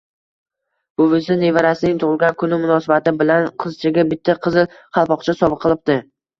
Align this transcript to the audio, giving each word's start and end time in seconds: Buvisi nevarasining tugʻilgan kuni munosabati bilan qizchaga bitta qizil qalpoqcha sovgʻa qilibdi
Buvisi 1.01 1.37
nevarasining 1.41 1.99
tugʻilgan 2.05 2.39
kuni 2.45 2.59
munosabati 2.65 3.15
bilan 3.21 3.47
qizchaga 3.67 4.09
bitta 4.17 4.39
qizil 4.49 4.69
qalpoqcha 4.99 5.41
sovgʻa 5.45 5.65
qilibdi 5.65 6.03